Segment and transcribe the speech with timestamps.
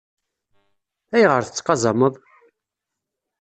[1.15, 2.13] Ayɣer tettqazameḍ?